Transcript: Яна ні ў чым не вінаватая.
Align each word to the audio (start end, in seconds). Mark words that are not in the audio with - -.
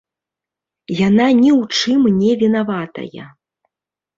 Яна 1.07 1.27
ні 1.41 1.51
ў 1.59 1.81
чым 1.81 2.01
не 2.23 2.31
вінаватая. 2.45 3.25